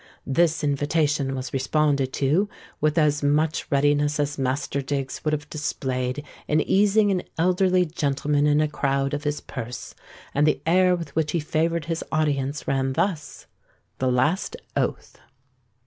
This 0.25 0.63
invitation 0.63 1.35
was 1.35 1.53
responded 1.53 2.11
to 2.13 2.49
with 2.79 2.97
as 2.97 3.21
much 3.21 3.67
readiness 3.69 4.19
as 4.19 4.35
Master 4.39 4.81
Diggs 4.81 5.23
would 5.23 5.31
have 5.31 5.47
displayed 5.51 6.25
in 6.47 6.59
easing 6.61 7.11
an 7.11 7.21
elderly 7.37 7.85
gentleman 7.85 8.47
in 8.47 8.61
a 8.61 8.67
crowd 8.67 9.13
of 9.13 9.25
his 9.25 9.41
purse; 9.41 9.93
and 10.33 10.47
the 10.47 10.59
air 10.65 10.95
with 10.95 11.15
which 11.15 11.33
he 11.33 11.39
favoured 11.39 11.85
his 11.85 12.03
audience 12.11 12.67
ran 12.67 12.93
thus:— 12.93 13.45
THE 13.99 14.11
LAST 14.11 14.55
OATH. 14.75 15.19